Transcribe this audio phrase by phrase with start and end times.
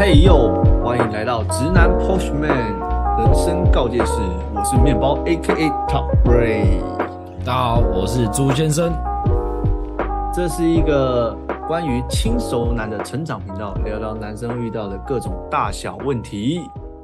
[0.00, 2.78] 嘿呦，欢迎来到直男 Postman
[3.18, 4.12] 人生告诫室，
[4.54, 5.70] 我是面包 A.K.A.
[5.88, 6.80] Top Ray。
[7.44, 8.92] 大家好，我是朱先生。
[10.32, 16.60] 这是一个关于轻熟男的成长频道，聊聊男生遇到的各种大小问题。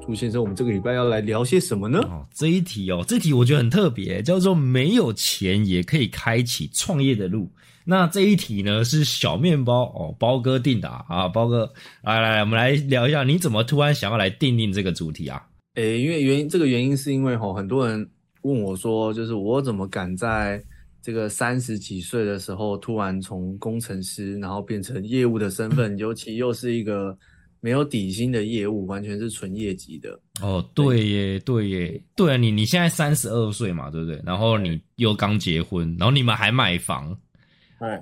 [0.06, 2.00] 朱先生，我们这个礼拜要来聊些什么呢？
[2.00, 7.50] 哦，这一题哦，这题我觉得很特别，叫做没有钱也可以开启创业的路。
[7.86, 11.70] 那这一题呢是小面包哦，包哥定的啊，包哥
[12.02, 15.42] 来来来，我们来聊一下，你怎么突然想要来定定这个主题啊？
[15.76, 18.06] 诶，因为原因，这个原因是因为吼，很多人
[18.42, 20.62] 问我说，就是我怎么敢在
[21.02, 27.16] 这个三十几岁的时候，突然从工程师，然后变成业务的身份， 尤其又是一个
[27.64, 30.20] 没有底薪的业务，完全是纯业绩的。
[30.42, 34.20] 哦，对耶，对耶，对啊，你你现在三十二岁嘛，对不对？
[34.22, 37.18] 然后你又刚结婚，然后你们还买房。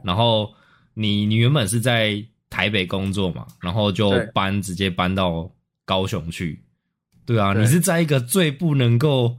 [0.02, 0.52] 然后
[0.94, 5.48] 你你原本是在台北工作嘛，然后就搬直接搬到
[5.84, 6.60] 高雄去，
[7.24, 9.36] 对啊，你是在一个最不能够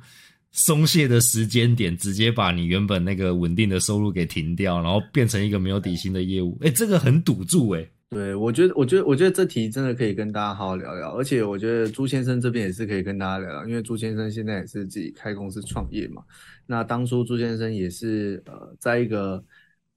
[0.51, 7.85] 松懈的时间点，直接把你原本那个稳定的收入给停掉，然后变成一个没有底薪的业务，哎，这个很赌注哎。
[8.13, 16.23] 对，我觉得，我觉得，我觉得这题真的可以跟大家好好聊聊，而且我觉得朱先生这边也是可以跟大家聊聊，因为朱先生现在也是自己开公司创业嘛，
[16.65, 19.43] 那当初朱先生也是呃，在一个。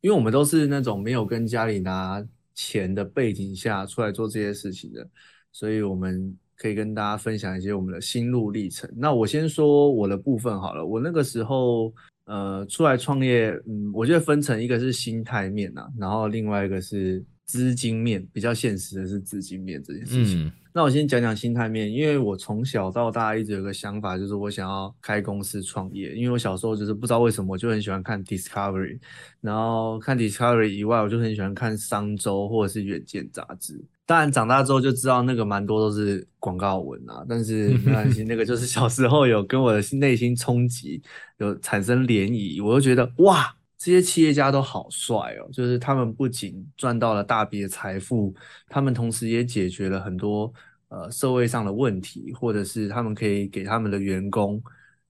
[0.02, 5.08] 因为我们都是那种没有跟家里拿钱的背景下出来做这些事情的，
[5.50, 8.88] 所以我们可以跟大家分享一些我们的心路历程。
[8.94, 11.92] 那我先说我的部分好了，我那个时候
[12.26, 20.52] 呃出来创业，嗯，我觉得分成一个是心态面呐，然后另外一个是资金面，比较现实的是资金面这件事情。
[20.74, 26.12] 那我先讲讲心态面，因为我从小到大一直有个想法，就是我想要开公司创业。
[26.14, 28.98] 因为我小时候就是不知道为什么，我就很喜欢看 Discovery，
[29.40, 33.82] 然后看 Discovery 以外，我就很喜欢看商周或者是远见杂志。
[34.04, 41.00] 当然长大之后就知道那个蛮多都是广告文啊，但是没关系， 那个就是小时候有跟我的内心冲击，
[41.38, 43.56] 有产生涟漪，我就觉得哇。
[43.86, 48.34] 这些企业家都好帅哦，就是他们不仅赚到了大笔的财富，
[48.68, 50.52] 他们同时也解决了很多
[50.88, 54.60] 呃社会上的问题，或者是他们可以给他们的员工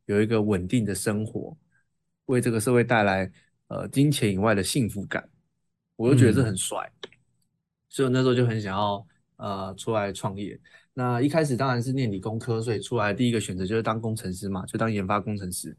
[0.04, 1.56] 有一个稳定的生活，
[2.26, 3.32] 为这个社会带来
[3.68, 5.26] 呃金钱以外的幸福感，
[5.96, 6.76] 我就觉得这很帅，
[7.88, 10.60] 所以我那时候就很想要呃出来创业。
[10.92, 15.74] 那一开始当然是念理工科，所以出来第一个选择就是当工程师嘛，就当研发工程师。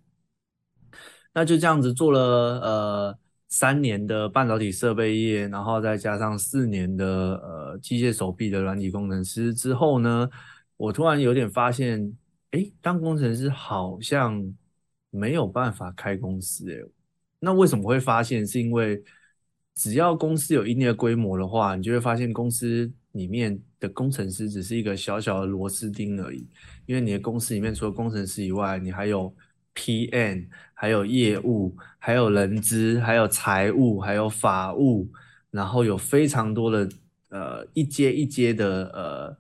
[1.38, 2.20] 那就这样子做了
[2.62, 10.28] 呃三年的半导体设备业，然后再加上四年的呃机械手臂的软体工程师之后呢，
[10.78, 12.12] 我突然有点发现，
[12.50, 14.52] 哎，当工程师好像
[15.12, 16.84] 没有办法开公司哎。
[17.40, 18.44] 那为什么会发现？
[18.44, 19.00] 是因为
[19.76, 26.48] 只要公司有一定的规模的话，你就会发现公司里面的工程师只是一个小小的螺丝钉而已。
[26.88, 29.32] 因为你的公司里面除了工程师以外，你还有
[29.78, 30.48] PM。
[30.80, 35.10] 还有业务，还有人资，还有财务，还有法务，
[35.50, 36.88] 然后有非常多的
[37.30, 39.38] 呃一阶一阶的呃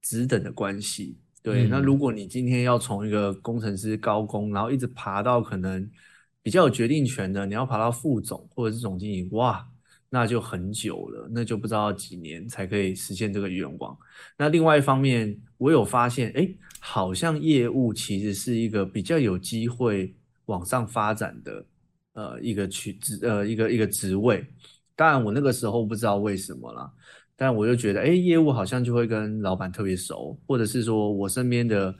[0.00, 1.18] 职等的关系。
[1.42, 5.86] 对，那如果你今天要从一个工程师高工，然后一直爬到可能
[6.42, 9.68] 比较有决定权的，你要爬到副总或者是总经理，哇，
[10.10, 13.96] 那就很久了，那就不知道几年才可以实现这个愿望。
[14.36, 16.48] 那另外一方面，我有发现，哎，
[16.80, 20.14] 好像业务其实是一个比较有机会。
[20.48, 21.62] 往上发展的
[22.14, 24.42] 呃一个区职呃一个一个职位，
[24.96, 26.90] 当然我那个时候不知道为什么啦，
[27.36, 31.94] 但我就觉得哎业务好像就会跟老板特别熟，或者是说我身边的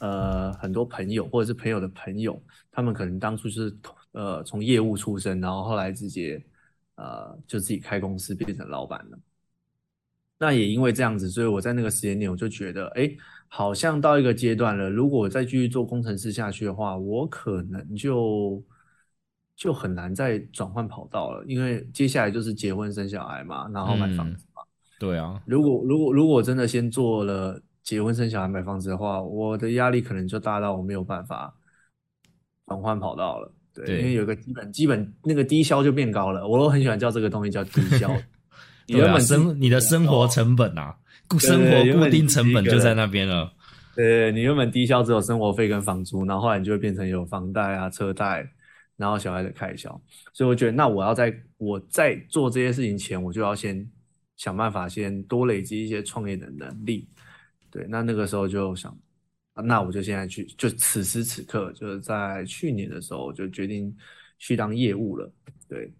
[0.00, 3.72] 呃很多朋友或者是朋友的朋友，他们可能当初是
[4.10, 6.44] 呃从业务出身，然后后来直接
[6.96, 9.18] 呃就自己开公司变成老板了。
[10.38, 13.10] 那也因为这样子，所以我在那个时间点我就觉得哎。
[13.54, 18.64] 好像到一个阶段了，如果再继续做工程师下去的话，我可能就
[19.54, 24.62] 就很难再转换跑道了，因为接下来就是结婚生小孩嘛，然后买房子嘛。
[24.98, 31.54] 对啊，如果如果如果真的先做了结婚生小孩买房子的话，我的压力可能就大到我没有办法
[32.64, 33.52] 转换跑道了。
[33.74, 38.10] 对，因为有个基本基本那个低消就变高了，我都很喜欢叫这个东西叫低消。
[38.86, 40.96] 你原本生你的生活成本啊。
[41.38, 43.50] 生活固定成本就在那边了。
[43.96, 48.46] 对，你原本低消只有生活费跟房租，然后后来你就会变成有房贷啊、车贷，
[48.98, 49.88] 然后小孩的开销。
[50.34, 53.90] 所以我觉得，那我要在我在做这些事情前，我就要先
[54.36, 57.08] 想办法先多累积一些创业的能力。
[57.70, 58.94] 对，那那个时候就想，
[59.54, 63.94] 那我就现在去，就此时此刻，就是在去年的时候，就决定
[64.38, 65.30] 去当业务了。
[65.68, 65.92] 对。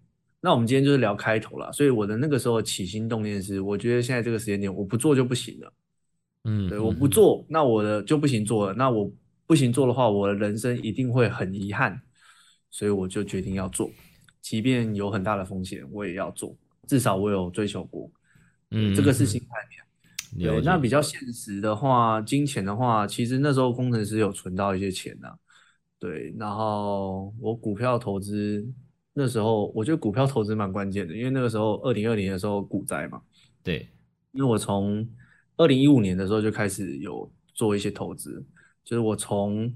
[0.45, 5.73] 那我们今天就是聊开头了，所以我的那个时候起心动念是，我觉得现在这个时间点我不做就不行了，
[6.43, 8.73] 嗯，对，我不做，那我的就不行做了。
[8.73, 9.09] 那我
[9.45, 11.97] 不行做的话，我的人生一定会很遗憾，
[12.69, 13.89] 所以我就决定要做，
[14.41, 16.53] 即便有很大的风险，我也要做。
[16.89, 18.11] 至少我有追求过，
[18.71, 19.82] 嗯，这个是心态面。
[20.37, 25.29] 对，那比较现实的话，金钱的话，其实那时候工程师有存到一些钱呐。
[25.99, 28.67] 对，然后我股票投资
[29.13, 33.21] 那时候，我觉得股票投资蛮关键的，因为那个时候二零二零的时候股灾嘛。
[33.63, 33.87] 对，
[34.31, 35.07] 因为我从
[35.55, 38.43] 二零一五年的时候就开始有做一些投资，
[38.83, 39.73] 就是我从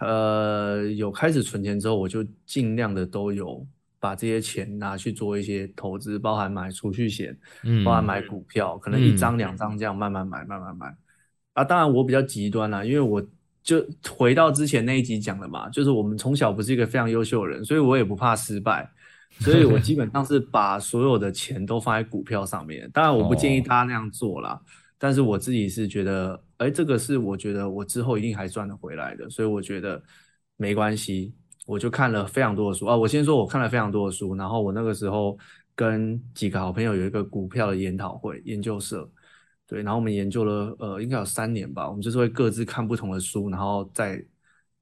[0.00, 3.66] 呃有开始存钱之后，我就尽量的都有
[4.00, 10.94] 把这些钱拿去做一些投资，包含买储蓄险，嗯，包含买股票，可能一张两张这样慢慢买，慢慢买。
[11.54, 13.24] 啊，当然我比较极端啦，因为我。
[13.60, 13.86] 就
[14.16, 18.88] 回到之前那一集讲的嘛，就是我们从小不是一个非常优秀的人，所以我也不怕失败，
[19.40, 22.90] 所以我基本上是把所有的钱都放在股票上面。
[22.94, 24.58] 当然，我不建议大家那样做啦，
[24.96, 30.02] 但是我自己是觉得，哎，这个是我觉得我之后一定还赚得回来的，所以我觉得
[30.56, 31.34] 没关系。
[31.68, 35.38] 我就看了非常多的书啊，我先说我看了非常多的书，然后我那个时候
[35.74, 39.06] 跟几个好朋友有一个股票的研讨会研究社。
[39.66, 41.86] 对，然后我们研究了，呃，应该有三年吧。
[41.86, 44.24] 我们就是会各自看不同的书，然后再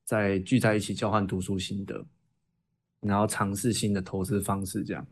[0.04, 2.06] 再聚在一起交换读书心得，
[3.00, 5.04] 然后尝试新的投资方式，这样。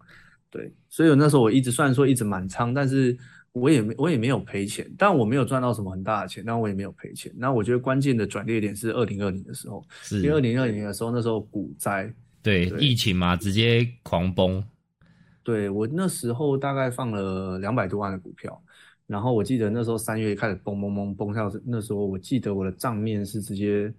[0.51, 3.19] 对，所以那时候我一直虽然说一直满仓，但是
[3.55, 7.33] 我也没我也没有赔钱，但我没有赚到什么很大的钱，但我也没有赔钱。
[7.37, 12.13] 那我觉得关键的转捩点是二零二零的时候，因为二零二零的时候那时候股灾，
[12.43, 14.63] 对疫情嘛，直接狂崩。
[15.45, 18.61] 对我那时候大概放了两百多万的股票。
[19.07, 23.93] 然后我记得那时候三月开始崩崩崩崩下，那时候我记得我的账面是直接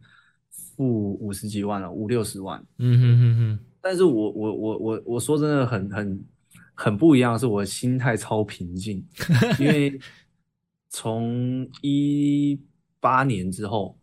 [0.49, 2.61] 负五十几万了，五六十万。
[2.79, 3.59] 嗯哼哼哼。
[3.79, 6.25] 但是我我我我我说真的很很
[6.75, 9.04] 很不一样，是我心态超平静，
[9.60, 9.98] 因为
[10.89, 12.60] 从一
[13.00, 13.98] 八年之后，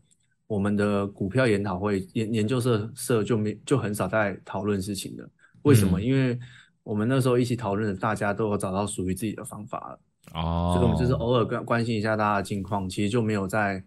[0.46, 5.28] 我们的股票研讨会研研究社社就没就很少在讨论事情了。
[5.62, 6.00] 为什么？
[6.00, 6.38] 因为
[6.82, 10.00] 我们那时候一起讨论的，大家都有找到属于自己的方法了。
[10.34, 13.82] 哦，所以我们就是偶尔关关心一下大家的近况，其实就没有在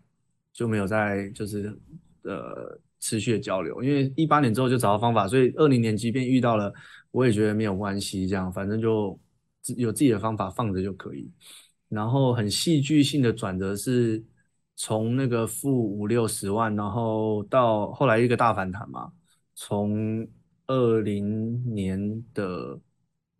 [0.53, 1.77] 就没有在就是
[2.23, 6.73] 呃持续的交流，因为一八年之后就找到方法，所以二零年即便遇到了，
[7.15, 9.17] 我也觉得没有关系，这样反正就
[9.77, 11.31] 有自己的方法放着就可以。
[11.87, 14.21] 然后很戏剧性的转折是
[14.75, 19.11] 从那个负五六十万，然后到后来一个大反弹嘛，
[19.55, 20.27] 从
[20.67, 22.79] 二零年的。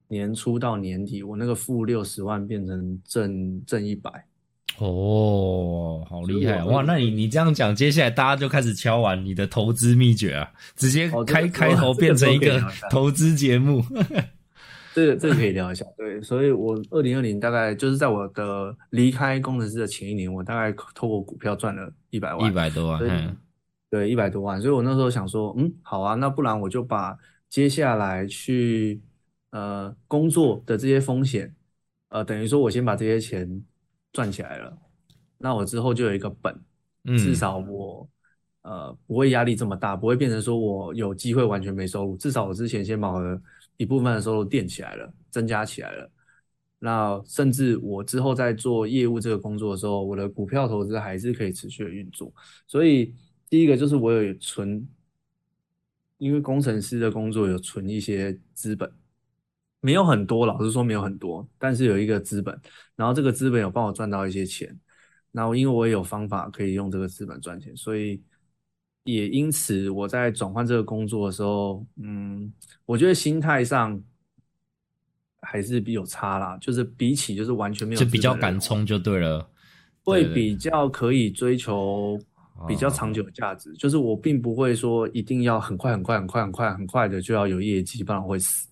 [0.07, 4.23] 年初到年底，我那个负六十万变成正正一百，
[4.77, 6.83] 哦，好厉害哇！
[6.83, 13.83] 那你你这样讲，接下来大家就开始敲完你的投资秘诀啊，直接开开头变成一个投资节目。
[14.93, 23.35] 这个这个可以聊一下，对，所以我二零二零大概就是在我的离开工程师的前一年，我大概透过股票赚了一百万，一百多万，嗯，
[23.89, 24.61] 对，一百多万。
[24.61, 27.17] 所以我那时候想说，嗯，好啊，那不然我就把
[27.49, 29.01] 接下来去。
[29.51, 31.55] 呃，工作的这些风险，
[32.09, 33.63] 呃，等于说我先把这些钱
[34.15, 34.77] 赚起来了，
[35.37, 36.57] 那我之后就有一个本，
[37.17, 38.09] 至少我
[38.61, 43.41] 呃不会压力这么大，不会变成说我有机会完全没收入，至少我之前先把我的
[43.75, 46.09] 一部分的收入垫起来了，增加起来了，
[46.79, 52.33] 那甚至我之后在做业务这个工作的时候，我的股票投资还是可以持续的运作。
[52.65, 53.13] 所以
[53.49, 54.87] 第一个就是我有存，
[56.19, 58.89] 因为工程师的工作有存一些资本。
[59.85, 62.59] 没有很多，老实说没有很多，但是有一个资本，
[62.95, 64.75] 然后这个资本有帮我赚到一些钱，
[65.31, 68.19] 然后因为我也有方法可以用这个资本赚钱，所以
[69.03, 72.51] 也因此我在转换这个工作的时候，嗯，
[72.87, 74.01] 我觉得心态上
[75.39, 79.47] 还是比有差啦，就是比起就是完全没有，就比较敢冲就对了，
[80.03, 82.19] 会比较可以追求
[82.67, 88.67] 比较长久的价值，就是我并不会说一定要很快很快很快很快很快的就要有业绩，不然会死。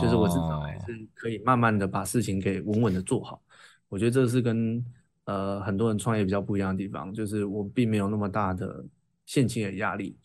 [0.00, 3.40] 就是我至少还是可以慢慢的把事情给稳稳的做好，
[3.88, 4.82] 我觉得这是跟
[5.24, 8.84] 呃很多人创业比较不一样的地方，就是我并没有那么大的
[9.26, 10.16] 现金的压力。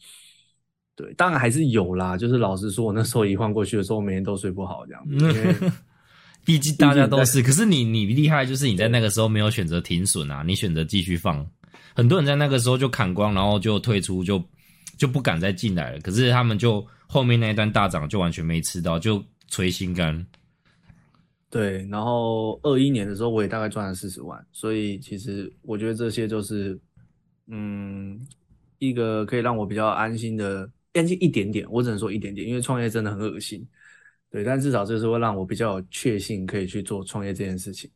[0.95, 5.71] 对，当然还是有啦，就是老实说，我那时候一换过去的时候，我每天都睡不好这样子。
[6.45, 11.45] 毕竟大家都是，可是你你厉害，就是你在那个时候没有选择停损啊，你选择继续放。
[11.93, 14.43] 很多人在那个时候就砍光，然后就退出，就
[14.97, 15.99] 就不敢再进来了。
[15.99, 19.23] 可是他们就后面那一段大涨就完全没吃到，就。
[19.51, 20.25] 捶心肝，
[21.49, 26.79] 对，然后二一年的时候，我也大概赚了四十万，所以其实我觉得这些就是，
[27.47, 28.25] 嗯，
[28.79, 33.67] 一个可以让我比较安心的，安心一点点，我只能说一点点，因为创业真的很恶心，
[34.29, 37.91] 对，但至少这是会让我比较有确信可以去做创业这件事情。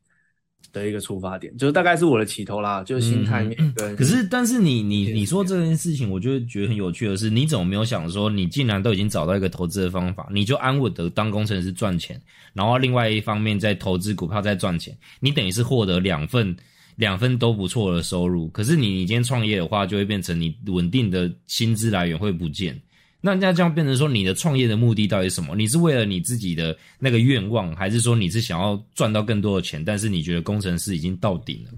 [0.82, 3.96] 的一个出发点，就是大概是我的起头啦，就是心态面跟。
[3.96, 12.20] 可是，但是你你你说这件事情，我就觉得很有趣的是，你怎么没有想说，你既然都已经找到一个投资的方法，你就安稳的当工程师赚钱，
[12.54, 16.56] 然后另外一方面在投资股票再赚钱，你等于是获得两份
[16.98, 18.48] 两份都不错的收入。
[18.50, 22.80] 可是你你今天创业的话，就会变成你稳定的薪资来源会不见。
[23.26, 25.56] 那那这样变成说，你的创业的目的到底是什么？
[25.56, 29.84] 你是为了你自己的那个愿望，还是说你是想要赚到更多的钱？
[29.84, 31.72] 但是你觉得工程师已经到顶了？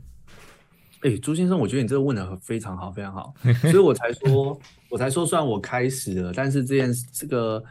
[1.04, 4.60] 哎，朱先生，我觉得你这个问的非常好，非常好，所以我才说，
[4.92, 7.64] 我才说，虽然我开始了，但是这件这个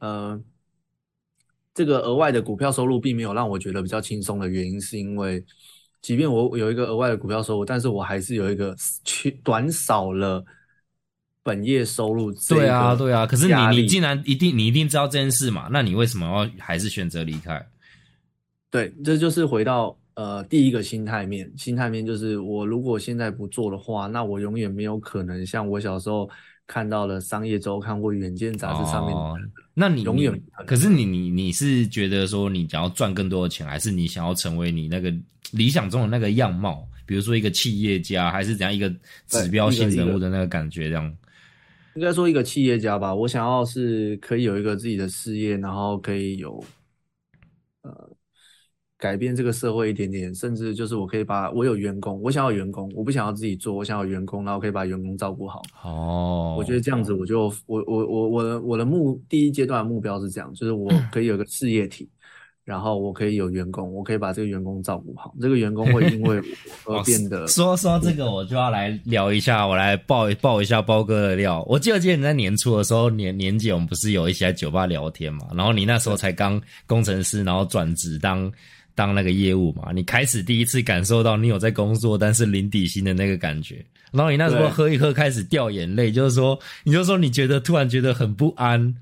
[0.00, 0.42] 呃，
[1.72, 5.40] 这个额外的股票收入并没有让我觉得比较轻松的原因，是因为
[6.02, 10.44] 即便我有一个额外的股票收入，但是我还是有一个缺短少了。
[11.42, 17.64] 本业收入对啊对啊，可是你你既然一定你一定知道这件事嘛，那你为什么要还是选择离开？
[18.70, 26.28] 对，这就是回到呃第一个心态面，心态面就是我如果现在不做的话，那我永远没有可能像我小时候
[26.66, 29.16] 看到了《商业周刊》或《远见》杂志上面，
[29.72, 35.12] 那你永远可是你你你是觉得说你想要赚更多的钱，还是你想要成为你那个
[35.52, 36.86] 理想中的那个样貌？
[37.06, 38.88] 比如说一个企业家，还是怎样一个
[39.26, 41.12] 指标性人物的那个感觉这样？
[41.94, 46.62] 应该说一个企业家吧，我想要是可以有一个自己的事业，然后可以有，
[47.82, 48.10] 呃，
[48.96, 55.60] 改变这个社会一点点，甚至就是我可以把我有员工，我想要员工，我不想要自己做，我想要员工，然后可以把员工照顾好。
[55.82, 62.08] 哦，我觉得这样子，我就我我我我的我的目第一阶段的目标是这样，就是我可以有个事业体。
[62.70, 65.34] 然后我可以有员工，我可以把这个员工照顾好。
[65.40, 66.40] 这个员工会因为
[66.84, 71.64] 我 而变得说说这个，我就要来聊一下，我来爆爆一下包哥的料。
[71.68, 75.48] 我记得记得你在年初的时候，年年节我们不是有一起在酒吧聊天嘛？
[75.52, 78.48] 然后你那时候才刚工程师，然后转职当
[78.94, 79.90] 当那个业务嘛？
[79.92, 83.84] 你开始第一次感受到你有在工作，但是零底薪的那个感觉。
[84.12, 88.94] 然后你那时候喝一喝，开始掉眼泪，就是说，你就说你觉得突然觉得很不安，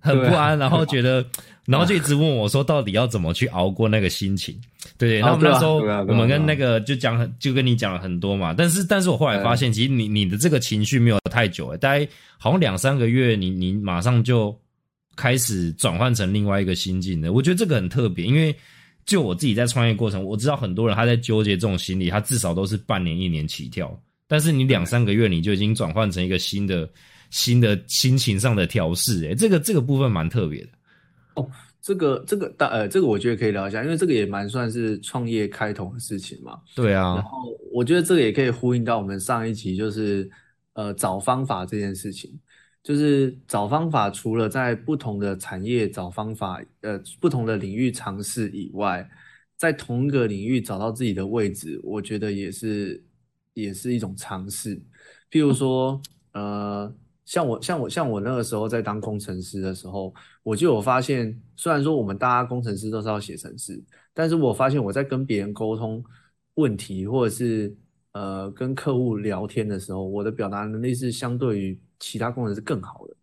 [0.00, 1.24] 很不安，然后觉得。
[1.70, 4.58] 然后就一直问我说：“到底要怎么去熬过那个心情？”
[4.98, 8.52] 对，然后那时候我们跟那个就讲很，就跟你讲了很多嘛。
[8.52, 14.54] 但是，但是我后来发现，其实你你的这个情绪没有太久，大概好像两三个月，你你马上就
[15.16, 17.32] 开始转换成另外一个心境的。
[17.32, 18.54] 我觉得这个很特别，因为
[19.06, 23.96] 就我自己在创业过程，我知道很多人他在纠结这种心理，他至少都是半年一年起跳。
[24.26, 26.88] 但是你两三个月，你就已经转换成一个新的
[27.30, 29.24] 新的心情上的调试。
[29.24, 30.68] 诶，这个这个部分蛮特别的。
[31.40, 36.60] 哦，这个这个大呃，这个我觉得可以聊一下，因为这个也蛮算是创业开头的事情嘛。
[36.76, 37.14] 对啊。
[37.14, 40.30] 然后我觉得这个也可以呼应到我们上一集，就是
[40.74, 42.38] 呃找方法这件事情。
[42.82, 49.06] 就是找方法，除了在不同的产业找方法，呃，不同的领域尝试以外，
[49.56, 53.04] 在同一个领域找到自己的位置，我觉得也是
[53.52, 54.76] 也是一种尝试。
[55.30, 56.00] 譬如说，
[56.32, 56.94] 呃。
[57.26, 60.12] 像我像我像我那个时候在当工程师的时候，
[60.42, 63.80] 我就有发现，虽然说我们大家工程师都是要写程式，
[64.12, 66.02] 但是我发现我在跟别人沟通
[66.54, 67.72] 问题，或者是
[68.12, 73.14] 呃跟客户聊天的时候，我的表达能力是相对于其他工程师更好的，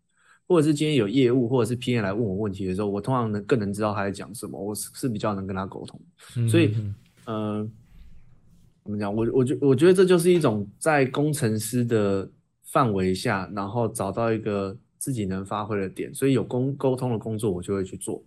[0.46, 6.00] 或者是今天有业务或者是 P N 来问我问题的时候，我通常能更能知道他在讲什么，我是是比较能跟他沟通，
[6.48, 6.74] 所以
[7.26, 7.68] 呃
[8.84, 12.26] 怎么讲，我我觉我觉得这就是一种在工程师的。
[12.70, 18.22] 范围下，然后找到一个自己能发挥的点，所以有沟沟通的工作我就会去做。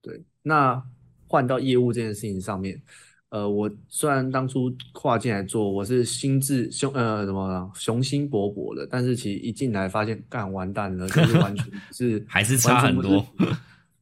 [0.00, 0.82] 对，那
[1.26, 2.80] 换到业务这件事情上面，
[3.28, 13.26] 呃，我虽然当初跨进来做，我是心智雄呃什么雄心勃勃的，但是其实一进来发现干完蛋了，就是完全是 还是差很多，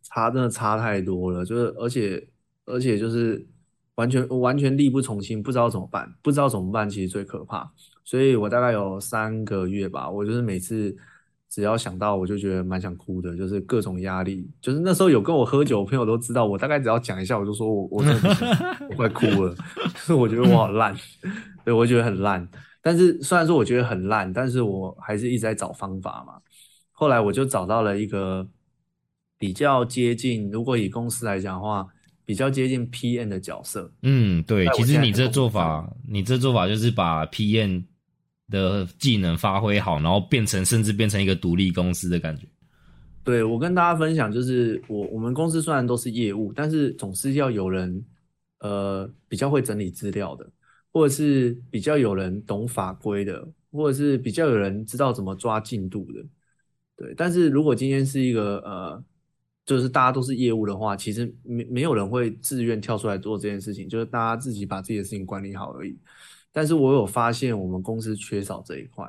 [0.02, 2.24] 差真的差太多了，就是而且
[2.66, 3.44] 而且就是
[3.96, 7.70] 完全完全力不从心，不知道怎么办，不知道怎么办，其实最可怕。
[8.04, 10.96] 所以我大概有三个月吧，我就是每次
[11.50, 14.48] 只要想到，我就觉得蛮想哭的，就是各种压力。
[14.60, 19.54] 就是那时候有跟我喝酒的朋友都知道，我大概只要讲一下，我就说我我真的快哭了，
[19.92, 20.94] 就是我觉得我好烂，
[21.64, 22.48] 对我觉得很烂。
[22.82, 26.34] 但是虽然说我觉得很烂，但是我还是一直在找方法嘛。
[26.92, 28.46] 后来我就找到了一个
[29.38, 31.88] 比较接近，如果以公司来讲的话。
[32.26, 33.90] 比较接近 PM 的角色。
[34.02, 37.84] 嗯，对，其实你这做法，你这做法就是把 PM。
[38.48, 42.46] 的技能发挥好，然后变成甚至变成一个独立公司的感觉。
[43.24, 48.06] 对我跟大家分享，就是我我们公司虽然都是业务，但是总是要有人
[48.60, 50.48] 呃比较会整理资料的，
[50.92, 56.24] 或者是比较有人懂法规的，或者是比较有人知道怎么抓进度的。
[56.96, 59.04] 对，但是如果今天是一个呃
[59.66, 65.98] 就是大家都是业务的话，其实没没有人会自愿跳出来做这件事情，就是大家自己把自己的事情管理好而已。
[66.52, 69.06] 但是我有发现我们公司缺少这一块，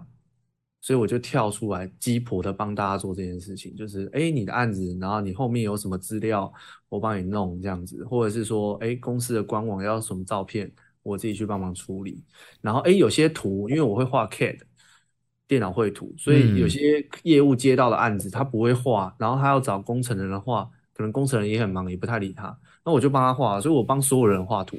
[0.82, 6.52] 所以我就跳出来鸡婆的帮大家做这件事情，就是哎，你的案子，然后你后面有什么资料，
[6.90, 10.72] 我帮你弄这样子，或者是说，哎，公司的官网要什么照片，
[11.04, 12.24] 我自己去帮忙处理。
[12.62, 14.60] 然后哎，有些图，因为我会画 CAD。
[15.48, 24.78] 电脑绘图，所以有些业务接到的案子他不会画，然后他要找工程人的话，可能工程人也很忙，也不太理他，那我就帮他画，所以我帮所有人画图，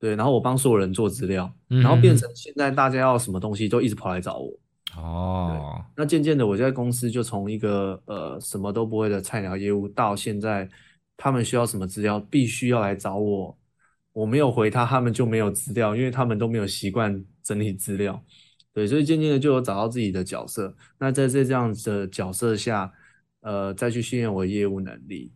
[0.00, 4.52] 对，然后我帮所有人做资料，然后变成现在大家要什么东西都一直跑来找我。
[4.96, 10.68] 哦，那渐渐的我在公司就从一个呃什么都不会的菜鸟业务，到现在
[11.16, 13.58] 他们需要什么资料必须要来找我，
[14.12, 18.22] 我没有回他，他们就没有资料，因为他们都没有习惯整理资料。
[18.74, 20.76] 对，所以渐渐的就有找到自己的角色。
[20.98, 22.92] 那在这这样子的角色下，
[23.40, 25.32] 呃，再去训练我的业务能力。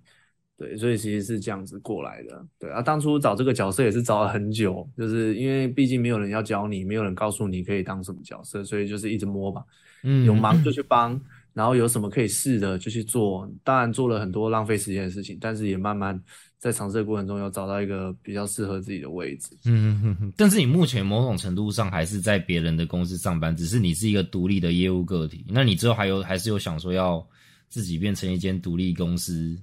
[0.57, 2.45] 对，所以其实是这样子过来的。
[2.59, 9.63] 对啊，当初找这个角色也是找了很久，就是因为毕竟没有人要教你，没有人告诉你可以当什么角色，所以就是一直摸吧。
[10.03, 11.21] 嗯，有忙就去帮，
[11.59, 13.51] 然后有什么可以试的就去做。
[13.65, 16.23] 当然做了很多浪费时间的事情，但是也慢慢。
[16.61, 19.57] 在尝试的过程中，有找到一个比较适合自己的位置。
[19.65, 25.45] 嗯哼哼，但是你目前某种程度上还是在别人的公司上班，只是你是一个独立的业务个体。
[25.49, 27.25] 那你之后还有还是有想说要
[27.69, 29.57] 自己变成一间独立公司，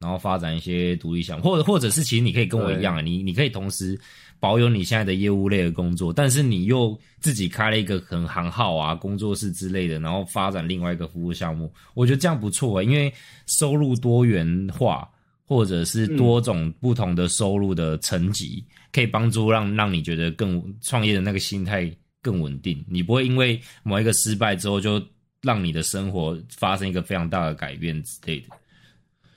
[0.00, 3.98] 然后发展一些独立项目，或者或者是其实你可以跟我一样，你你可以同时
[4.38, 11.72] 保有你现在的业务类的工作，但是你又自己开了一个很行号啊、工作室之类的，然后发展另外一个服务项目。
[11.94, 13.12] 我觉得这样不错啊，因为
[13.46, 15.08] 收入多元化。
[15.48, 21.88] 或者是多种不同的收入的层级，可以帮助让让你觉得更创业的那个心态
[22.20, 22.84] 更稳定。
[22.88, 25.00] 你不会因为某一个失败之后，就
[25.42, 28.48] 让你的生活发生一个非常大的改变之类的。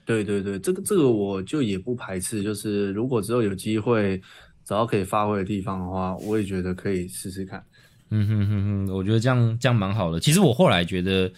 [0.09, 2.41] 对对对，这个这个我就也不排斥。
[2.41, 4.19] 就是如果之后有机会
[4.65, 7.63] 找到可以发挥的地方的话，我也觉得可以试试看。
[8.09, 10.19] 嗯哼哼哼，我觉得这样这样蛮好的。
[10.19, 11.31] 其实我后来觉得，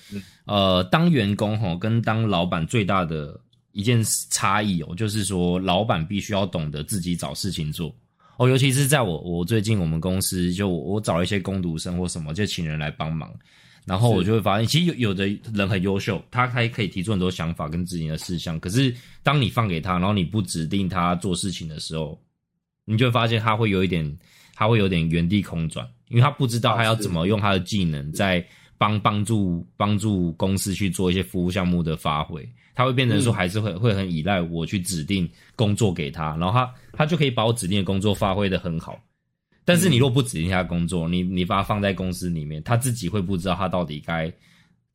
[0.46, 3.40] 呃，当员工哈跟当老板最大的。
[3.74, 7.96] 一件差异哦，就是说，老板必须要懂得自己找事情做
[8.36, 13.34] 哦，尤其是在我我最近我们公司，就我找了一些工读生或什么，就请人来帮忙，
[13.86, 22.20] 然后我就会发现，其实有有的人很优秀，他还可以提出很多想法跟自己的事项，可是当你放给他，然后你不指定他做事情的时候，
[22.86, 24.18] 你就会发现他会有一点，
[24.54, 28.46] 他会有点原地空转，因为他不知道他要怎么用他的技能在
[28.78, 32.48] 帮帮助帮助公司去做一些服务项目的发挥。
[32.74, 38.98] 他会变成说，还是会会很依赖我去指定工作给他，然后他他就可以把我指定的工作发挥的很好。
[39.64, 44.32] 但是你若不指定他工作，你你把他放在公司里面，他自己会不知道他到底该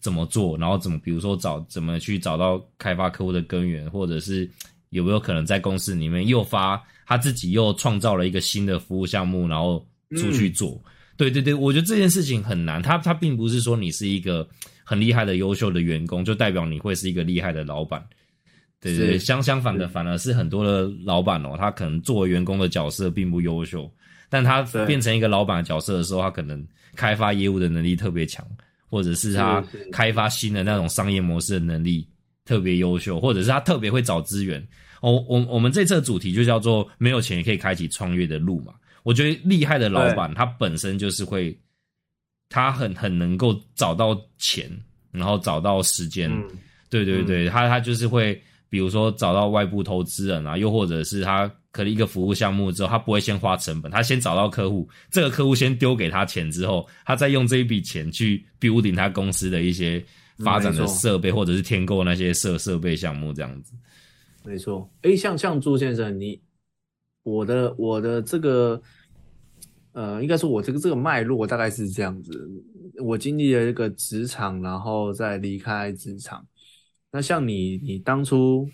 [0.00, 4.48] 怎么做，然后怎么比如说找怎么去找到开发客户的根源，或者是
[4.90, 10.80] 有没有可能在公司里面诱发他自己又创造了一个新的服务项目，然后出去做。
[11.16, 12.82] 对对对，我觉得这件事情很难。
[12.82, 14.48] 他他并不是说你是一个。
[14.88, 18.00] 很厉害的优秀的员工，就代表你会是一个厉害的老板，
[18.80, 19.18] 对对。
[19.18, 23.92] 相相反的，反而是很多的老板哦，他可能作为员工的角色并不优秀，
[24.28, 28.46] 但他变成一个老板的角色的时候，他可能开发业务的能力特别强，
[28.88, 29.62] 或者是他
[29.92, 32.06] 开发新的那种商业模式的能力
[32.44, 34.60] 特别优秀，或者是他特别会找资源。
[35.00, 38.74] 哦，我我们这次的主题就叫做没有钱也可以开启创业的路嘛。
[39.02, 41.56] 我觉得厉害的老板，他本身就是会。
[42.48, 44.70] 他很很能够找到钱，
[45.10, 46.30] 然后找到时间，
[46.88, 60.04] 对对对，他他就是会，比如说找到外部投资人啊，又或者是他可能一个服务项目之后，他不会先花成本，他先找到客户，这个客户先丢给他钱之后，他再用这一笔钱去 building 他公司的一些
[60.38, 63.72] 发展的设备，或者是添购那些设设备项目这样子。
[64.44, 66.40] 没错，哎，像像朱先生，你
[67.22, 68.80] 我的我的这个。
[69.92, 72.46] 呃，应该说，我这个这个脉络大概是这样子。
[73.02, 76.46] 我经历了一个职场，然后再离开职场。
[77.16, 78.68] 那像你，你当初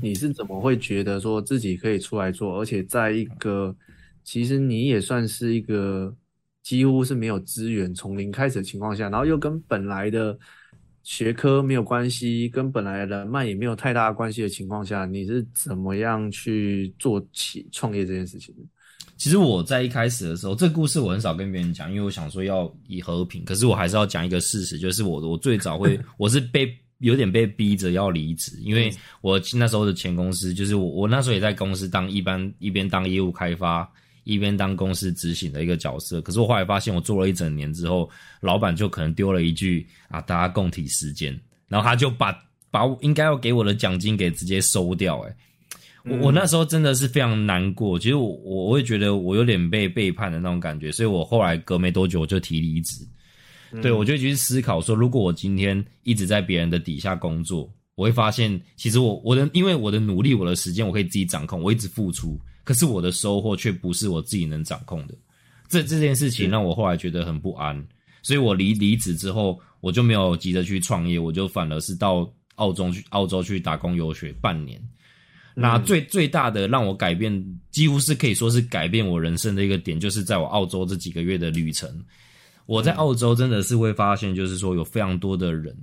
[0.00, 3.74] 你是怎么会觉得说自己可以出来做，而且在一个
[4.22, 6.14] 其实你也算是一个
[6.62, 10.38] 几乎是没有资源，从零开始的情况下，然后又跟本来的
[11.02, 18.62] 学科没有关系，跟本来的人脉也没有太大关系的情况下，你是怎么样去做起创业这件事情的？
[19.16, 23.44] 其实我在一开始的时候，这个故事我很少跟别人讲，因为我想说要以和平。
[23.44, 33.90] 可是我还是要讲一个事实，就是我我最早会， 我是被有点被逼着要离职，因为我那时候的前公司，就是我我那时候也在公司当一般一边当业务开发，
[34.24, 36.20] 一边当公司执行的一个角色。
[36.20, 38.08] 可是我后来发现，我做了一整年之后，
[38.40, 42.38] 老板就可能丢了一句啊，大家共体时间，然后他就把
[42.70, 45.34] 把应该要给我的奖金给直接收掉，哎，
[46.04, 53.06] 我我那时候真的是非常难过，其实我我我会觉得我有点被背叛的那种感觉，所以我后来隔没多久我就提离职。
[53.80, 65.14] 对我就去思考说，如果我今天一直在别人的底下工作，我会发现其实我我的因为我的努力我的时间我可以自己掌控，我一直付出，可是我的收获却不是我自己能掌控的。
[65.68, 67.80] 这这件事情让我后来觉得很不安，
[68.22, 74.82] 所以我离离职之后，我就没有急着去创业，我就反而是到澳洲去澳洲去打工游学半年。
[75.54, 81.88] 那最最大的让我改变，几乎是可以说是改变我人生的一个点，就是在我澳洲这几个月的旅程。
[82.70, 85.76] 我在澳洲真的是会发现，就是说有非常多的人，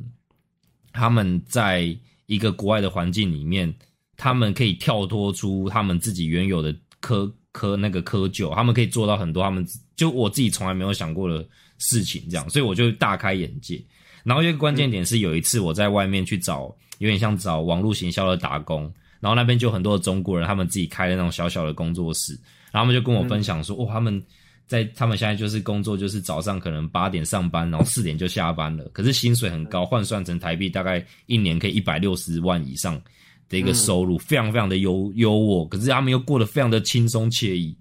[0.94, 1.94] 他们在
[2.28, 3.74] 一个国外的环境里面，
[4.16, 7.32] 他们可以跳脱出他们自己原有的科。
[7.54, 11.44] 科那个窠臼，他们可以做到很多，他们就我自己从来没有想过的
[11.80, 13.84] 事情，这样，所以我就大开眼界。
[14.24, 16.66] 然后一个关键点是，有一次我在外面去找，
[17.00, 18.84] 有点像找网络行销的打工，
[19.20, 22.34] 然后那边就很多的中国人，他们自己开的那种小小的工作室，
[22.72, 24.24] 然后他们就跟我分享说，哦，他们
[24.68, 33.02] 在他们现在就是工作，就是早上可能八点上班，然后四点就下班了，可是薪水很高，换算成台币大概一年可以一百六十万以上。
[33.50, 37.74] 的一个收入非常非常的优优渥，可是他们又过得非常的轻松惬意，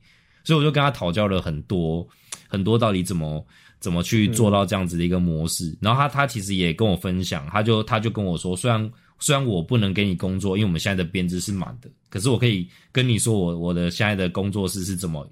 [0.45, 2.07] 所以我就跟他讨教了很多
[2.47, 3.45] 很多，到底怎么
[3.81, 5.77] 怎么去做到这样子的一个模式。
[5.81, 15.29] 然后他他其实也跟我分享，他就他就跟我说，虽然虽然我不能给你工作，因为我们现在的编制是满的，可是我可以跟你说我我的现在的工作室是怎么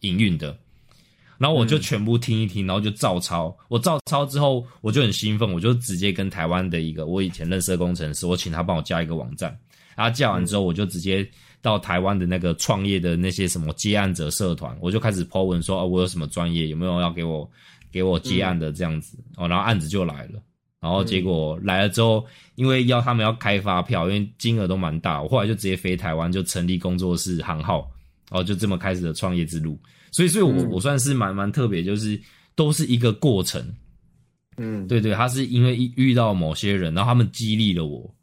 [0.00, 0.58] 营运的。
[1.38, 3.56] 然后我就全部听一听，然后就照抄。
[3.68, 9.56] 我照抄之后，我就很兴奋，我就直接跟台湾的一个我以前认识的工程师，我请他帮我加一个网站。
[9.94, 11.26] 然后加完之后，我就直接
[11.62, 17.50] 到台湾的那个创业的那些什么接案者社团，我就开始 po 文说，哦，我有什么专业，有没有要给我
[17.90, 20.42] 给我接案的这样子哦，然后案子就来了。
[20.78, 27.90] 然后结果来了之后，因为要他们要开发票，因为金额都蛮大，我后来就直接飞台湾，就成立工作室行号，
[28.30, 29.78] 然后就这么开始了创业之路。
[30.10, 32.20] 所以，所以我我算是蛮蛮特别，就是
[32.54, 33.62] 都是一个过程。
[34.56, 38.14] 嗯，对对，他是因为遇到某些人，然后他们激励了我。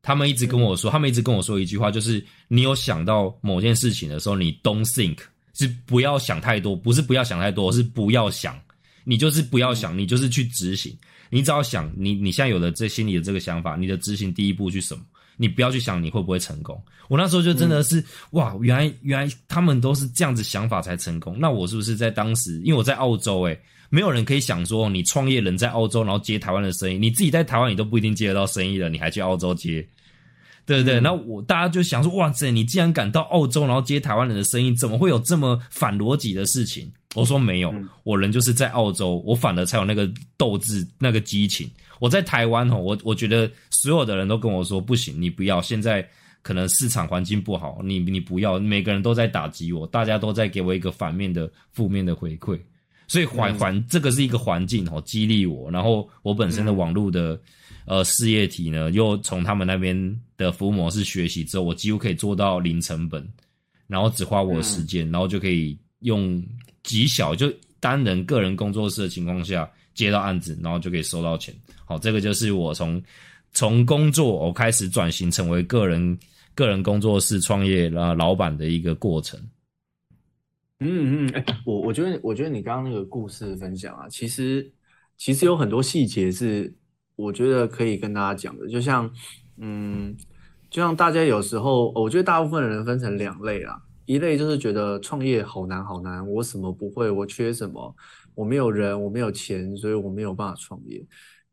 [0.00, 5.18] 他们一直跟我说，他们一直跟我说一句话，就是你有想到某件事情的时候，你 don't think
[5.54, 8.60] 是不要想太多，不是不要想太多，是不要想，
[9.04, 10.96] 你就是不要想，你就是去执行。
[11.30, 15.02] 你只要想，你你现在有了这心里的这个想法，你的执行第一步是什么？
[15.36, 16.80] 你不要去想你会不会成功。
[17.08, 21.36] 我那时候就真的是哇，原来原来他们都是这样子想法才成功。
[21.38, 29.86] 那我是不是在当时，因为我在澳洲，诶，没有人可以想说你创业人在澳洲，然后接台湾的生意，你自己在台湾你都不一定接得到生意了，你还去澳洲接，
[30.64, 31.00] 对不对？
[31.00, 36.90] 那我大家就想说，哇塞，你既然敢到澳洲，然后接台湾人的生意，怎么会有这么反逻辑的事情？
[37.14, 41.70] 我说没有，我人就是在澳洲，我反而才有那个斗志、那个激情。
[42.02, 46.04] 我在台湾哦，我我觉得所有的人都跟我说不行，你不要，现在
[46.42, 52.58] 可能市场环境不好，你你不要，每个人都在打击我，大家都在给我一个反面的、负面的回馈。
[53.06, 55.70] 所以环环这个是一个环境哦，激励我。
[55.70, 57.40] 然后我本身的网络的
[57.86, 63.24] 呃事业体呢，又从他们那边的服务模式学习之后，我几乎可以做到零成本，
[63.86, 66.42] 然后只花我的时间，然后就可以用
[66.82, 71.54] 极小就单人个人工作室的情况下接到案子，然后就可以收到钱。
[71.84, 73.02] 好，这个就是我从
[73.52, 76.18] 从工作我开始转型成为个人
[76.54, 79.38] 个人工作室创业啊老板的一个过程。
[80.84, 84.68] 嗯嗯，哎，我我觉得，我觉得你刚刚那个故事分享啊，其实
[85.16, 86.74] 其实有很多细节是
[87.14, 88.66] 我觉得可以跟大家讲的。
[88.68, 89.08] 就像，
[89.58, 90.16] 嗯，
[90.70, 97.94] 就像大家有时候，我觉得大部分人分成两类啊，一类就是觉得创业好难好难，我什么不会，我缺什么，
[98.34, 101.04] 我没有人，我没有钱，所以我没有办法创业。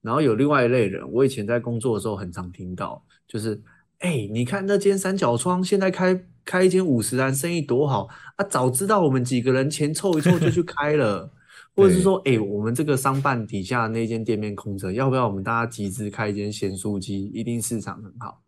[0.02, 3.62] 然后有另外一类人，我以前在工作的时候很常听到，就是，
[4.00, 6.26] 哎，你看那间三角窗现在开。
[6.46, 8.46] 开一间五十单生意多好啊！
[8.50, 11.32] 早知道我们几个人钱凑一凑就去开了，
[11.76, 17.26] 或者是说，哎，我们这个商办底下那间店面空着，要不要我们大家集资开一间咸酥鸡？
[17.26, 18.42] 一定市场很好。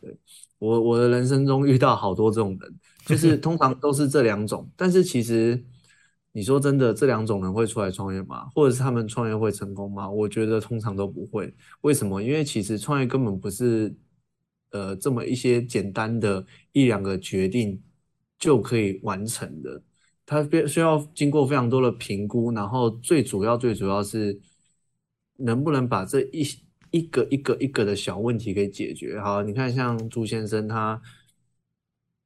[0.00, 0.16] 对
[0.58, 4.66] 我我的人生中遇到好多这种人，就是 通常都是这两种。
[4.74, 5.62] 但是其实
[6.40, 8.48] 你说真的，这两种人会出来创业吗？
[8.54, 10.10] 或者是他们创业会成功吗？
[10.10, 11.52] 我觉得通常都不会。
[11.82, 12.22] 为什么？
[12.22, 13.94] 因为其实创业根本不是。
[14.72, 17.82] 呃，这么一些简单的一两个决定
[18.38, 19.82] 就可以完成的，
[20.24, 24.40] 它必需要经过非常多的评估，然后最主要最主要是
[25.38, 26.46] 能不能把这一
[26.92, 29.20] 一个一个一个的小问题给解决。
[29.20, 31.02] 好，你看像朱先生他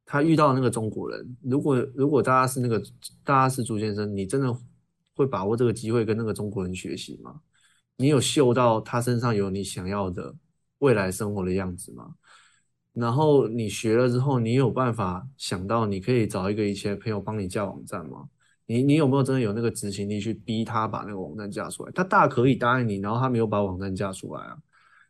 [0.06, 2.78] 他遇到那个中国人，如果如果大家是那个
[3.24, 4.56] 大家是朱先生，你真的
[5.14, 7.40] 会把握这个机会跟那个中国人学习吗？
[7.96, 10.34] 你有嗅到他身上有你想要的？
[10.78, 12.14] 未来生活的样子吗？
[12.92, 18.28] 然后你学了之后，你有办法想到你可以找一个以前的朋友帮你架网站吗？
[18.66, 21.92] 你你有没有真的有那个执行力去逼他把那个网站架出来？
[21.92, 24.58] 他大可以答应你，然后他没有把网站架出来啊。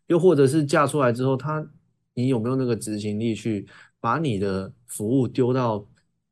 [0.06, 1.66] 又或者是架出来之后，他
[2.12, 3.66] 你有没有那个执行力去
[4.04, 5.82] 把你的服务丢到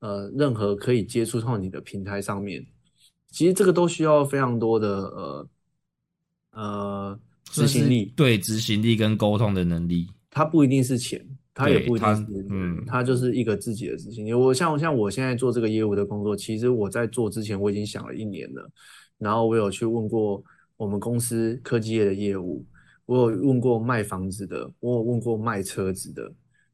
[0.01, 2.63] 呃任何可以接触到你的平台上面？
[3.31, 5.49] 其实这个都需要非常多的呃
[6.51, 10.07] 呃执行力，对执行力跟沟通的能力。
[10.29, 11.27] 它不一定是钱。
[11.55, 14.35] 它也不一定是，嗯，它就是一个自己的执行力。
[14.35, 18.71] 我像像我现在做这个业务的工作，其实我在做之前我已经想了一年了。
[19.17, 20.45] 然后我有去问过
[20.77, 22.67] 我们公司科技业的业务，
[23.07, 26.31] 我有问过卖房子的，我有问过卖车子的。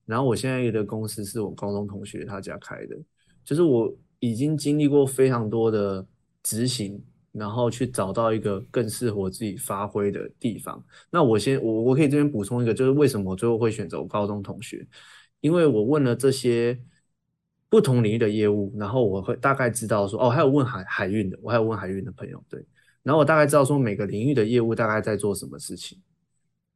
[0.09, 2.97] 然后我现在的公司是我高中同学他家开的，
[3.45, 6.05] 就是我已经经历过非常多的
[6.43, 7.01] 执行。
[7.31, 10.83] 然后去找到一个更适合自己发挥的地方。
[11.09, 14.85] 那我先，我我可以这边补充一个，就是为什么我最后会选择我高中同学，
[15.41, 16.77] 因为我问了这些
[17.69, 22.65] 不同领域的业务，然后我会大概知道说，哦，还有问海海运的，我还有问海运的朋友，对，
[23.05, 26.01] 然后我大概知道说每个领域的业务大概在做什么事情。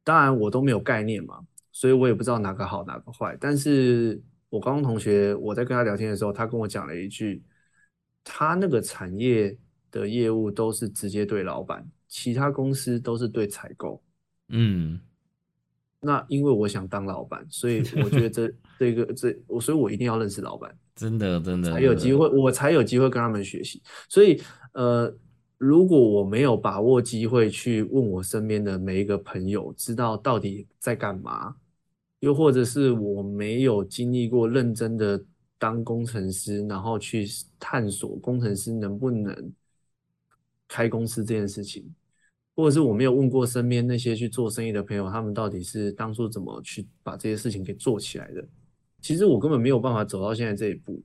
[0.03, 1.39] 当然我都没有概念嘛，
[1.73, 3.37] 所以我也不知道哪个好哪个坏。
[3.41, 7.43] 但是我高中同学，我在跟他聊天的时候，他跟我讲了一句，
[8.23, 9.57] 他那个产业。
[9.93, 14.01] 的业务都是直接对老板，其他公司都是对采购。
[14.47, 14.99] 嗯，
[15.99, 23.83] 那因为我想当老板，所以我觉得这 这个这我，所以我一定要认识老板，真的真的才有机会，我才有机会跟他们学习。
[24.09, 24.41] 所以
[24.73, 25.15] 呃，
[25.59, 31.55] 如果我没有把握机会去问我身边的每一个朋友，知道到底在干嘛，
[32.23, 35.23] 又或者是我没有经历过认真的
[35.57, 37.27] 当工程师，然后去
[37.59, 39.53] 探索工程师能不能。
[40.65, 41.85] 开公司这件事情，
[42.55, 48.43] 或者是我没有问过身边那些去做生意的朋友，他们到底是当初怎么去把这些事情给做起来的？
[48.99, 50.99] 其实我根本没有办法走到现在这一步。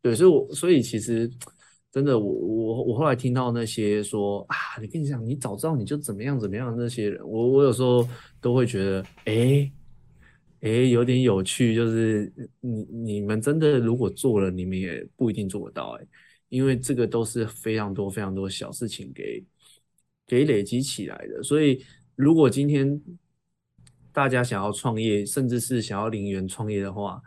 [0.00, 1.30] 对，所以，我所以其实
[1.90, 8.08] 真的，我我我后来听到那些说啊，你跟你讲，你早知道你就怎么样怎么样那些人，我我有时候
[8.40, 9.70] 都会觉得，哎
[10.62, 16.06] 哎，有点有趣，就是你你们真的如果做了，你们也不一定做得到，哎。
[16.48, 19.42] 因为这个都是非常多非常多小事情给
[20.26, 21.82] 给累积起来的，所以
[22.14, 23.00] 如果今天
[24.12, 27.22] 大家想要创业，甚至是想要零元创业的话，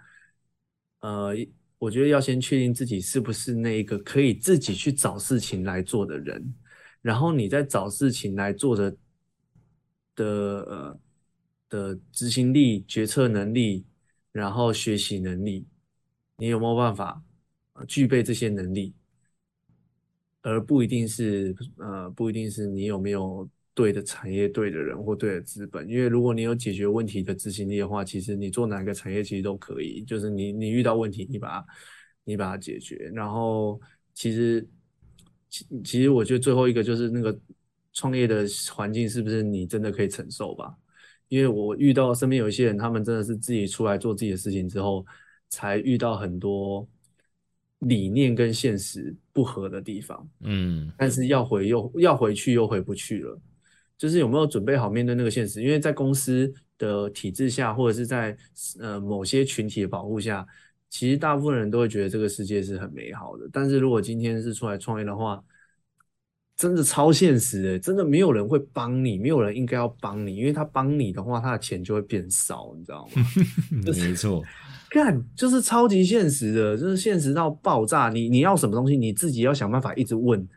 [1.00, 1.34] 呃，
[1.80, 6.54] 我觉得要先确定自己是不是那一个可以自己去找事情来做的人，
[7.02, 8.98] 然后你在找事情来做的
[10.14, 11.00] 的呃
[11.76, 13.86] 的执行力、决策能力，
[14.32, 15.66] 然后学习能力，
[16.38, 17.22] 你有没有办法
[17.88, 18.94] 具备这些能力？
[20.42, 25.90] 而不一定是，呃，不一定是你有没有对的产业、对的人或对的资本。
[25.90, 30.04] 因为如果你有解决问题的执行力的话，其实你做哪个产业其实都可以。
[30.04, 31.66] 就是你你遇到问题，你把它
[32.24, 32.96] 你把它解决。
[33.14, 33.82] 然后
[34.14, 34.68] 其实
[35.50, 37.36] 其其实我觉得最后一个就是那个
[37.92, 40.78] 创业的环境是不是你真的可以承受吧？
[41.28, 45.06] 因为我遇到身边有一些人，他们真的是自己出来做自己的事情之后，
[45.50, 46.88] 才遇到很多。
[47.80, 53.40] 理念跟现实不合的地方，嗯，但是要回又要回去又回不去了，
[53.98, 55.62] 就是有没有准备好面对那个现实？
[55.62, 58.36] 因为在公司的体制下，或者是在
[58.80, 60.44] 呃某些群体的保护下，
[60.90, 63.48] 其实大部分人都会觉得这个世界是很美好的。
[63.52, 65.44] 但是如果今天是出来创业的话，
[66.58, 73.12] 真的超现实的，真的没有人会帮你，没有人应该要帮你，因为他帮你的话，他的钱就会变少，你知道吗？
[73.86, 74.44] 没错。
[74.90, 78.08] 干就是超级现实的，就是现实到爆炸。
[78.08, 80.48] 你你要什么东西，你自己要想办法一直问，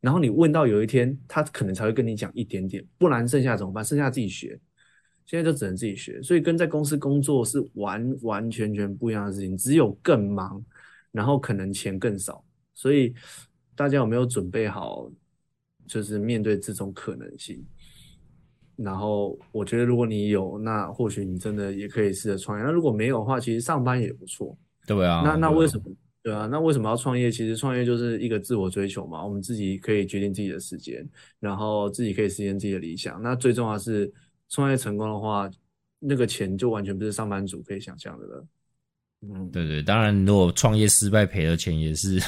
[0.00, 3.84] 然后你问到有一天，他可能才会跟你讲一点点，不然剩下怎么办？
[3.84, 4.58] 剩下自己学。
[5.26, 10.64] 现在就只能自己学，所以跟在公司工作是完完全全不一样的事情，只有更忙，
[11.10, 12.42] 然后可能钱更少。
[12.74, 13.12] 所以
[13.74, 15.10] 大家有没有准备好，
[15.88, 17.64] 就是面对这种可能性？
[18.76, 22.64] 然后我觉得，如果你有，那或许你真的也可以试着创业。
[22.64, 24.56] 那如果没有的话，其实上班也不错。
[24.86, 25.22] 对啊。
[25.24, 25.84] 那那为什么？
[26.22, 26.46] 对啊。
[26.46, 27.28] 那为什么要创业？
[27.28, 29.24] 其实创业就是一个自我追求嘛。
[29.24, 31.04] 我们自己可以决定自己的时间，
[31.40, 33.20] 然后自己可以实现自己的理想。
[33.20, 34.12] 那最重要是
[34.48, 35.50] 创业成功的话，
[35.98, 38.46] 那个钱就完全不是上班族可以想象的了。
[39.20, 42.20] 嗯，对对，当然，如果创业失败赔了钱也是，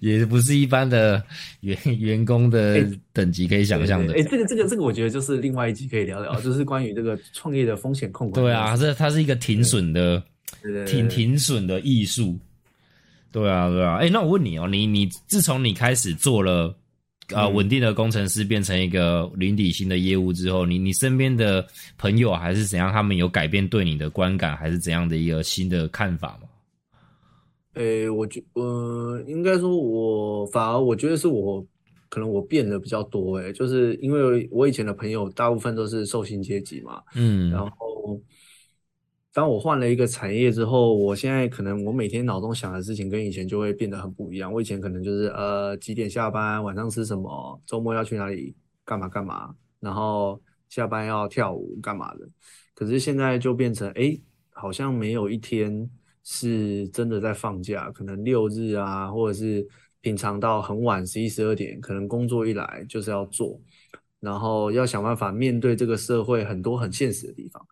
[0.00, 1.22] 也不是一般的
[1.60, 4.12] 员员工的等级可以想象的。
[4.14, 8.44] 哎，这个这个这个，我觉得就是另外一集可以聊聊， 就是关于这个创业的风险控管。
[8.44, 10.20] 对啊，这它是一个停损的，
[10.86, 12.36] 停停损的艺术。
[13.30, 13.98] 对啊，对啊。
[13.98, 16.76] 哎，那我问你哦，你你自从你开始做了
[17.34, 21.66] 啊稳定的工程师变成一个零底薪的业务之后，你你身边的
[21.98, 26.48] 朋友还是怎样，他们有改变对你的观感，还是怎样的一个新的看法吗？
[27.74, 31.62] 诶，我觉呃，应该说，我反而我觉得是我
[32.08, 38.18] 可能我变得比较多，诶，就是因为我以前的朋友大部分都是受薪阶级嘛，嗯，然后
[39.36, 44.50] 当我换了一个产业之后，我现在可能我每天脑中想的事情跟以前就会变得很不一样。
[44.50, 52.26] 我以前可能就是呃几点下班，晚上吃什么，周末要去哪里干嘛干嘛，然后下班要跳舞干嘛的，
[52.74, 54.18] 可是现在就变成诶，
[54.52, 55.90] 好像没有一天。
[56.28, 59.64] 是真的在放假，可能六日啊，或者是
[60.00, 63.60] 平常到很晚十一十二点，可能工作一来就是要做，
[64.18, 67.64] 然后要想办法面对这个社会很多很现实的地方，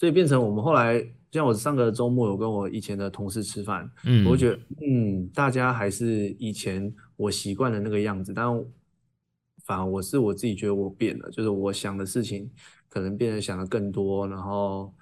[0.00, 0.98] 所以变成我们后来，
[1.30, 8.46] 像我上个周末有跟我以前的同事吃饭，嗯，我觉得嗯，大家还是以前我习惯的那个样子，但
[9.66, 12.50] 反而我是我自己觉得我变了，就是我想的事情
[12.88, 14.94] 可能变得想的更多，然后。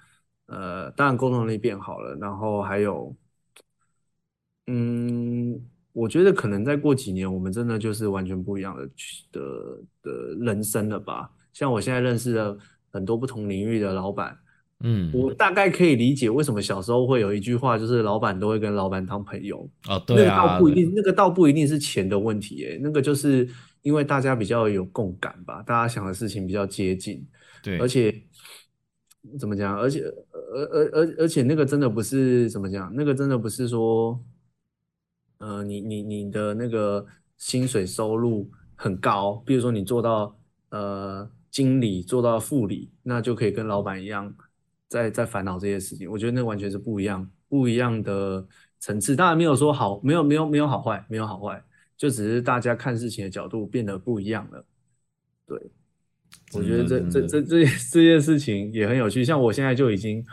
[0.51, 3.15] 呃，当然沟通能力变好了，然后还有，
[4.65, 8.89] 嗯，我觉得可能再过几年，我们真的就是完全不一样的
[9.31, 9.41] 的
[10.01, 11.29] 的人生了吧？
[11.53, 12.57] 像我现在认识的
[12.89, 14.35] 很多不同领域的老板，
[14.83, 23.47] 嗯，我大概可以理解为什么小时候会有一句话，就是老板都会跟老板当朋友哦，对啊，那个倒不一定，那个倒不一定是钱的问题，哎，那个就是
[23.81, 27.25] 因为大家比较有共感吧，大家想的事情比较接近，
[27.63, 28.23] 对，而且。
[29.37, 29.77] 怎么讲？
[29.77, 29.99] 而且，
[30.31, 32.91] 而而而而且，那个真的不是怎么讲？
[32.95, 34.17] 那个真的不是说，
[35.39, 37.05] 呃，你你你的那个
[37.37, 40.33] 薪水收入很高，比如说你做到
[40.69, 44.33] 呃经理，做到副理，那就可以跟老板一样，
[44.89, 46.11] 在在烦恼这些事情。
[46.11, 48.45] 我觉得那完全是不一样，不一样的
[48.79, 49.15] 层次。
[49.15, 51.63] 当然没有说好，没有没有没有好坏，没有好坏，
[51.95, 54.65] 就只是大家看事情的角度变得不一样了。
[55.45, 55.71] 对。
[56.53, 60.23] 我觉得这这这这这件事情也很有趣，像我现在就已经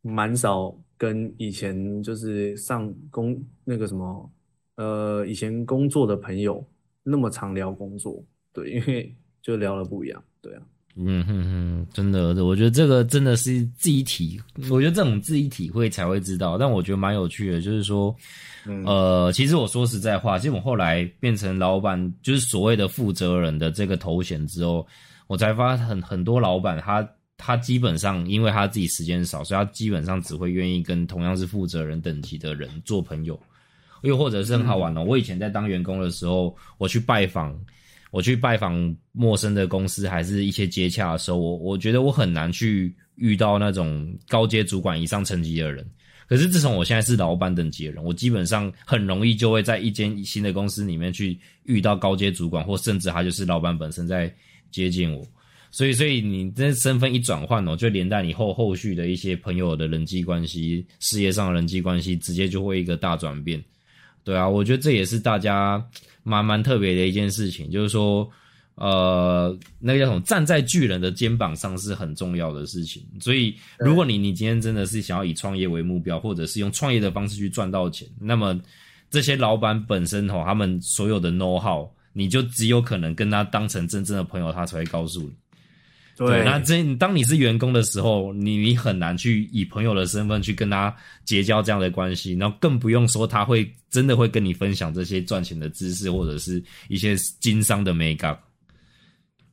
[0.00, 4.32] 蛮少跟以前就是上工那个什么
[4.76, 6.64] 呃以前工作的朋友
[7.04, 10.62] 那么常聊工作，对，因为就聊的不一样，对啊，
[10.96, 18.14] 嗯哼哼，真的，我觉得这个真的是自己体，我觉得这种自己体会才会知道，但我觉得蛮有趣的，就是说，
[18.84, 24.86] 呃，其实我说实在话，其实我后来变成老板，就是所谓的负责人的这个头衔之后。
[25.28, 33.40] 我才发很很多老板，他他基本上因为他自己时间少，所以他基本上只会愿意跟同样是负责人等级的人做朋友，
[34.02, 35.02] 又或者是很好玩哦。
[35.02, 37.58] 我以前在当员工的时候，我去拜访，
[38.12, 45.84] 我去拜访陌生的公司，还是一些接洽的时候，我我觉得我很难去遇到那种高阶主管以上层级的人。
[46.28, 54.32] 可是自从我现在是老板等级的人，我基本上很容易就会在一间新的公司里面去遇到高阶主管，或甚至他就是老板本身在。
[54.72, 55.22] 接近我，
[55.70, 63.62] 所以所以你这身份一转换哦，就连带你后后续的一些朋友的人际关系、事业上的人际关系，直接就会一个大转变。
[64.24, 65.86] 对啊，我觉得这也是大家
[66.22, 68.28] 蛮蛮特别的一件事情，就是说，
[68.76, 73.02] 呃，那个叫什么，站在巨人的肩膀上是很重要的事情。
[73.20, 78.60] 所以，如果你你今天真的是想要以创业为目标，或者是用创业的方式去赚到钱，那么
[79.10, 81.88] 这些老板本身哦，他们所有的 know how。
[82.14, 85.32] 你就只有可能跟他当成真正的朋友，他才会告诉你。
[86.16, 90.94] 对，那这当你是员工的时候，你你很难去以朋友的身份去跟他
[91.24, 98.38] 结交这样的关系，然后更不用说他会真的会跟你分享这些赚钱的知识或者是一些经商的 make up。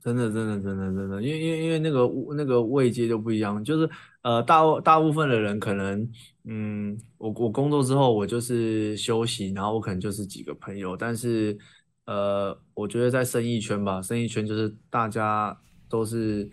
[0.03, 3.89] 真的，真的，真的，真的，因为因为因为那个那个位阶就不一样，就是
[4.21, 6.05] 呃大大部分的人可能，
[6.43, 11.57] 嗯，我我工作之后我就是休息，然后我可能就是几个朋友，但是。
[12.05, 15.55] 呃，我觉得在生意圈吧，生意圈就是大家
[15.89, 16.49] 都是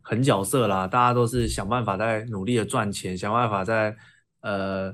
[0.00, 3.96] 很角色啦，大家都是想办法在努力的赚钱，想办法在
[4.40, 4.92] 呃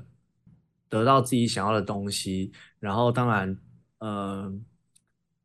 [0.87, 2.51] 得到自己想要的东西。
[2.79, 3.57] 然后当然，
[3.97, 4.53] 呃，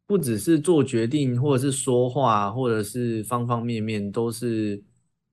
[0.06, 4.80] 不只是做决定，或者是说话，或者是方方面面都是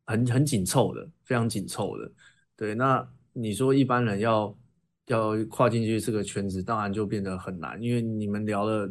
[0.06, 2.12] 很很紧凑的，非常紧凑的。
[2.56, 4.58] 对，那你说一般人要
[5.08, 8.90] 要跨进去这个圈子，当然就变得很难，因为你们聊了。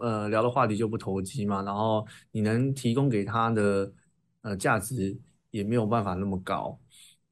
[0.00, 3.92] 呃，聊的话题就不投机嘛，然后你能提供给他的
[4.42, 5.16] 呃价值
[5.50, 6.78] 也没有办法那么高，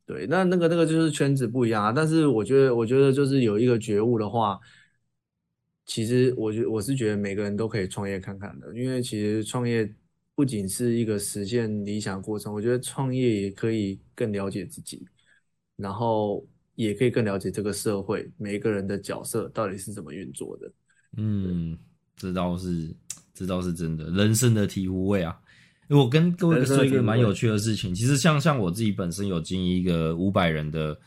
[0.07, 1.93] 对，那那个那个就是圈子不一样啊。
[1.93, 4.59] 但是我觉得，我觉得就是有一个觉悟的话，
[5.85, 9.95] 其实我觉我是觉得每个人都可以创业看看的，因为其实创业
[10.35, 15.07] 不仅是一个实现理想过程，我觉得创业也可以更了解自己，
[15.77, 20.73] 然后也可以更了解这个社会每一个人的角色到底是怎么运作的，
[21.19, 21.79] 嗯。
[22.17, 22.89] 这倒是，
[23.35, 25.39] 这倒是真的，人生的醍醐味啊！
[25.89, 30.99] 我跟各位说一个蛮有趣的事情，其实像像我自己本身有经营一个五百人的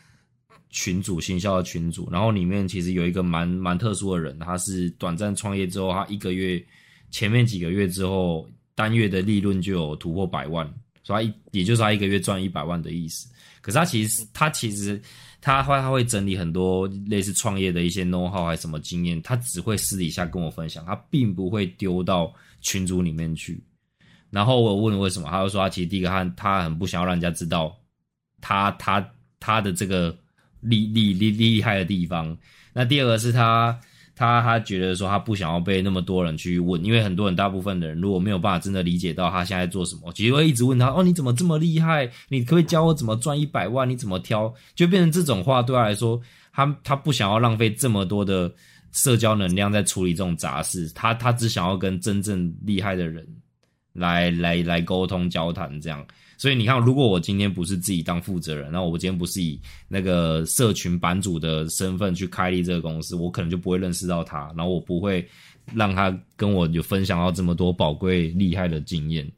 [0.69, 6.63] 群组，行销的群组，然后里面其实有一个蛮蛮特殊的人，他是短暂创业之后，他一个月
[7.11, 10.71] 前面几个月之后，单月的利润就有突破百万，
[11.09, 13.27] 所以也就是他一个月赚一百万的意思。
[13.61, 15.01] 可是他其实他其实。
[15.41, 22.29] 他会他会整理很多类似创业的一些 know how 还是什么经验，他只会私底下跟我分享，他并不会丢到
[22.59, 23.57] 群组里面去。
[24.29, 27.73] 然后我问为什么，他就说他其实第一个他他很不想要让人家知道
[28.41, 30.13] 他他他的这个
[30.59, 32.37] 厉厉厉厉害的地方。
[32.73, 33.79] 那第二个是他。
[34.19, 42.05] 他他觉得说他不想要被那么多人去问，因为很多人大部分的人如果没有办法真的理解到他现在做什么，其实会一直问他哦你怎么这么厉害？
[42.27, 43.89] 你可不可以教我怎么赚一百万？
[43.89, 44.53] 你怎么挑？
[44.75, 46.19] 就变成这种话对他来说，
[46.51, 48.53] 他他不想要浪费这么多的
[48.91, 53.25] 社交能量在处理这种杂事，他他只想要跟真正厉害的人
[53.93, 56.05] 来来来沟通交谈这样。
[56.39, 59.59] 所以你看，如果我今天不是自己当负责人，那我今天不是以
[59.89, 65.27] 那个社群版主的身份去开立这个公司，我可能就不会认识到他，然后我不会
[65.75, 69.29] 让他跟我有分享到这么多宝贵厉害的经验。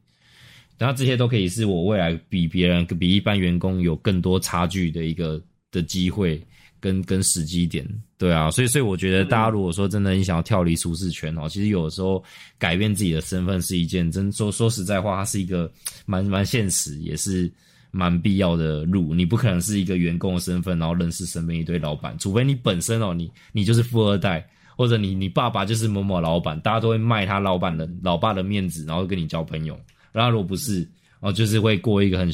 [0.77, 5.41] 然这些都可以是我未来比别人、比一般员工有更多差距的一个
[5.71, 6.39] 的机会。
[6.82, 12.21] 跟跟时机点，对啊，所以所以我觉得大家如果说真的你想要跳离舒适圈哦，其实有的时候
[12.57, 15.71] 改变自己的身份是一件真说说实在话，它是一个
[16.07, 17.49] 蛮蛮现实，也是
[17.91, 19.13] 蛮必要的路。
[19.13, 24.43] 你不可能是一个员工的身份，然后认识身边一堆老板，除非你本身哦，你你就是富二代，
[24.75, 29.79] 或者你你爸爸就是某某老板，大家都会卖他老板的老爸的面子，然后跟你交朋友。
[30.11, 32.27] 然后如果不是哦，就是会过一个很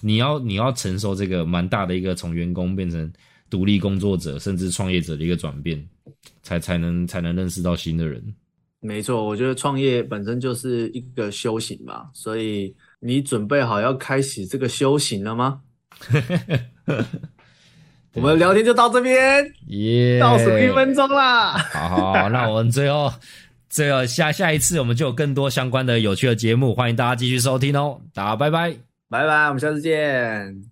[0.00, 3.08] 你要你要承受这个蛮大的一个从员工变成。
[3.52, 5.86] 独立工作者甚至创业者的一个转变，
[6.42, 8.34] 才才能才能认识到新的人。
[8.80, 15.60] 没错，我觉得创业本身就是一个修行嘛，所以你准备好要开始这个修行了吗？
[18.14, 21.58] 我们聊天就到这边，耶，倒数一分钟啦。
[21.72, 23.12] 好好，那我们最后
[23.68, 28.00] 最后下下一次我们就有更多相关的有趣的节目，欢迎大家继续收听哦。
[28.14, 28.70] 大家拜拜，
[29.10, 30.64] 拜拜，我们下次见。